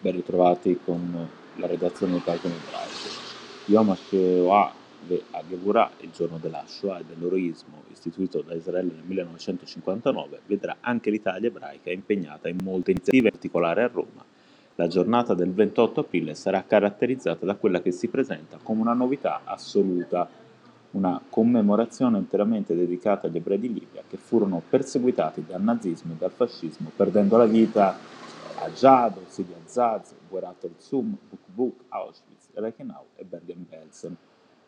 Ben 0.00 0.12
ritrovati 0.12 0.78
con 0.82 1.28
la 1.56 1.66
redazione 1.66 2.14
di 2.14 2.20
Pagine 2.20 2.54
Ebraiche. 2.54 3.08
Yom 3.66 3.90
HaShoah 3.90 4.72
Gevurah, 5.48 5.90
il 6.00 6.10
giorno 6.10 6.38
della 6.38 6.62
Shoah 6.66 7.00
e 7.00 7.04
dell'eroismo 7.04 7.82
istituito 7.90 8.42
da 8.42 8.54
Israele 8.54 8.92
nel 8.94 9.04
1959, 9.04 10.40
vedrà 10.46 10.76
anche 10.80 11.10
l'Italia 11.10 11.48
ebraica 11.48 11.90
impegnata 11.90 12.48
in 12.48 12.58
molte 12.62 12.92
iniziative, 12.92 13.26
in 13.26 13.32
particolare 13.32 13.82
a 13.82 13.90
Roma. 13.92 14.24
La 14.76 14.86
giornata 14.86 15.34
del 15.34 15.52
28 15.52 16.00
aprile 16.00 16.34
sarà 16.34 16.64
caratterizzata 16.66 17.44
da 17.44 17.56
quella 17.56 17.82
che 17.82 17.90
si 17.90 18.08
presenta 18.08 18.58
come 18.62 18.80
una 18.80 18.94
novità 18.94 19.42
assoluta, 19.44 20.28
una 20.92 21.20
commemorazione 21.28 22.18
interamente 22.18 22.74
dedicata 22.74 23.26
agli 23.26 23.36
ebrei 23.36 23.58
di 23.58 23.72
Libia 23.72 24.02
che 24.08 24.16
furono 24.16 24.62
perseguitati 24.66 25.44
dal 25.46 25.62
nazismo 25.62 26.14
e 26.14 26.16
dal 26.18 26.30
fascismo, 26.30 26.90
perdendo 26.94 27.36
la 27.36 27.46
vita 27.46 27.98
Ajado, 28.62 29.22
Sidi 29.26 29.54
Azaz, 29.64 30.14
Guerat 30.28 30.64
el-Zum, 30.64 31.16
Bukbuk, 31.30 31.84
Auschwitz, 31.88 32.50
Reichenau 32.52 33.06
e 33.16 33.24
Bergen-Belsen. 33.24 34.14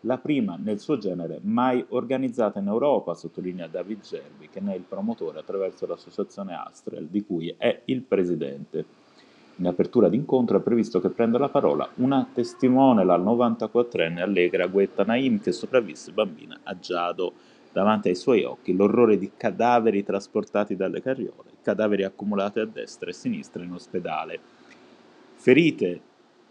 La 0.00 0.16
prima 0.16 0.56
nel 0.56 0.80
suo 0.80 0.96
genere 0.96 1.40
mai 1.42 1.84
organizzata 1.90 2.58
in 2.58 2.68
Europa, 2.68 3.14
sottolinea 3.14 3.66
David 3.66 4.00
Gerbi, 4.00 4.48
che 4.48 4.60
ne 4.60 4.72
è 4.72 4.76
il 4.76 4.84
promotore 4.88 5.40
attraverso 5.40 5.86
l'associazione 5.86 6.54
Astrel, 6.54 7.06
di 7.08 7.22
cui 7.24 7.54
è 7.56 7.82
il 7.84 8.00
presidente. 8.00 8.84
In 9.56 9.66
apertura 9.66 10.08
d'incontro 10.08 10.56
è 10.56 10.62
previsto 10.62 10.98
che 10.98 11.10
prenda 11.10 11.36
la 11.38 11.50
parola 11.50 11.86
una 11.96 12.26
testimone, 12.32 13.04
la 13.04 13.18
94enne 13.18 14.20
Allegra 14.20 14.66
Guetta 14.68 15.04
Naim, 15.04 15.38
che 15.38 15.52
sopravvisse 15.52 16.12
bambina 16.12 16.60
a 16.62 16.78
Giado 16.78 17.34
davanti 17.72 18.08
ai 18.08 18.14
suoi 18.14 18.44
occhi 18.44 18.74
l'orrore 18.74 19.16
di 19.18 19.32
cadaveri 19.36 20.04
trasportati 20.04 20.76
dalle 20.76 21.00
carriole, 21.00 21.50
cadaveri 21.62 22.04
accumulati 22.04 22.60
a 22.60 22.66
destra 22.66 23.08
e 23.08 23.12
a 23.12 23.14
sinistra 23.14 23.62
in 23.62 23.72
ospedale. 23.72 24.38
Ferite, 25.36 26.00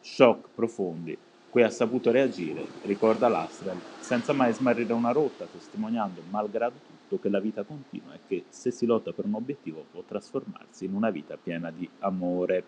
shock 0.01 0.49
profondi, 0.53 1.17
cui 1.49 1.63
ha 1.63 1.69
saputo 1.69 2.11
reagire, 2.11 2.65
ricorda 2.83 3.27
l'Astral, 3.27 3.77
senza 3.99 4.33
mai 4.33 4.53
smarrire 4.53 4.93
una 4.93 5.11
rotta, 5.11 5.45
testimoniando, 5.45 6.21
malgrado 6.29 6.75
tutto, 6.87 7.19
che 7.21 7.29
la 7.29 7.39
vita 7.39 7.63
continua 7.63 8.13
e 8.13 8.19
che 8.25 8.45
se 8.49 8.71
si 8.71 8.85
lotta 8.85 9.11
per 9.11 9.25
un 9.25 9.35
obiettivo 9.35 9.85
può 9.91 10.01
trasformarsi 10.07 10.85
in 10.85 10.93
una 10.93 11.09
vita 11.09 11.37
piena 11.41 11.69
di 11.69 11.87
amore 11.99 12.63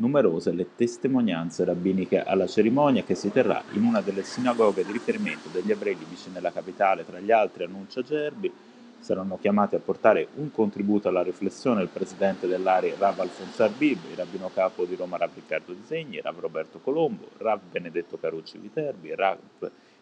numerose 0.00 0.52
le 0.52 0.74
testimonianze 0.74 1.64
rabbiniche 1.64 2.22
alla 2.22 2.46
cerimonia 2.46 3.04
che 3.04 3.14
si 3.14 3.30
terrà 3.30 3.62
in 3.72 3.84
una 3.84 4.00
delle 4.00 4.22
sinagoghe 4.22 4.84
di 4.84 4.92
riferimento 4.92 5.48
degli 5.52 5.70
ebrei 5.70 5.96
libici 5.96 6.30
nella 6.30 6.50
capitale, 6.50 7.04
tra 7.04 7.20
gli 7.20 7.30
altri 7.30 7.64
annuncia 7.64 8.02
Gerbi, 8.02 8.50
saranno 8.98 9.38
chiamati 9.38 9.74
a 9.74 9.78
portare 9.78 10.28
un 10.36 10.50
contributo 10.50 11.08
alla 11.08 11.22
riflessione 11.22 11.82
il 11.82 11.88
presidente 11.88 12.46
dell'area 12.46 12.96
Rav 12.98 13.20
Alfonso 13.20 13.62
Arbib, 13.62 13.98
il 14.10 14.16
rabbino 14.16 14.50
capo 14.52 14.84
di 14.84 14.94
Roma 14.94 15.16
Rav 15.16 15.30
Riccardo 15.34 15.72
Disegni, 15.72 16.20
Rav 16.20 16.38
Roberto 16.38 16.80
Colombo, 16.80 17.28
Rav 17.38 17.60
Benedetto 17.70 18.18
Carucci 18.18 18.58
Viterbi, 18.58 19.14
Rav 19.14 19.38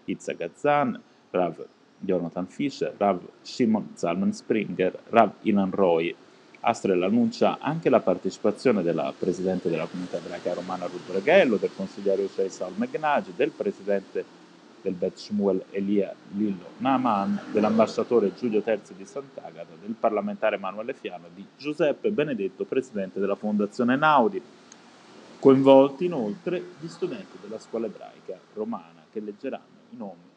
Izza 0.04 0.32
Gazzan, 0.32 1.00
Rav 1.30 1.64
Jonathan 1.98 2.46
Fischer, 2.46 2.94
Rav 2.96 3.20
Shimon 3.40 3.90
Zalman 3.94 4.32
Springer, 4.32 4.98
Rav 5.10 5.32
Ilan 5.42 5.70
Roy, 5.70 6.14
Astrel 6.60 7.02
annuncia 7.02 7.58
anche 7.60 7.88
la 7.88 8.00
partecipazione 8.00 8.82
della 8.82 9.12
Presidente 9.16 9.70
della 9.70 9.86
Comunità 9.86 10.16
Ebraica 10.16 10.54
Romana 10.54 10.86
Ruth 10.86 11.08
Breghello, 11.08 11.56
del 11.56 11.70
consigliere 11.74 12.22
Usai 12.22 12.50
Sal 12.50 12.72
Megnagi, 12.74 13.32
del 13.36 13.50
Presidente 13.50 14.24
del 14.82 14.94
Bet 14.94 15.16
Shmuel 15.16 15.64
Elia 15.70 16.14
Lillo 16.32 16.70
Naaman, 16.78 17.40
dell'ambasciatore 17.52 18.34
Giulio 18.34 18.60
Terzi 18.62 18.94
di 18.94 19.04
Sant'Agata, 19.04 19.74
del 19.80 19.94
parlamentare 19.98 20.56
Emanuele 20.56 20.94
Fiano, 20.94 21.26
di 21.32 21.44
Giuseppe 21.56 22.10
Benedetto, 22.10 22.64
Presidente 22.64 23.20
della 23.20 23.36
Fondazione 23.36 23.96
Naudi. 23.96 24.42
Coinvolti 25.38 26.06
inoltre 26.06 26.60
gli 26.80 26.88
studenti 26.88 27.38
della 27.40 27.60
scuola 27.60 27.86
ebraica 27.86 28.36
romana 28.54 29.04
che 29.12 29.20
leggeranno 29.20 29.64
i 29.90 29.96
nomi 29.96 30.27